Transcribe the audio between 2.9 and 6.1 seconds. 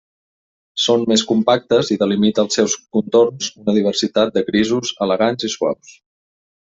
contorns una diversitat de grisos elegants i suaus.